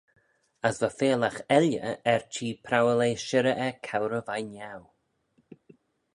As 0.69 0.77
va 0.83 0.89
feallagh 0.99 1.37
elley 1.55 1.75
er-chee 2.13 2.59
prowal 2.65 3.01
eh 3.09 3.21
shirrey 3.27 3.59
er 3.67 3.75
cowrey 3.87 4.23
veih 4.27 4.45
niau. 4.53 4.79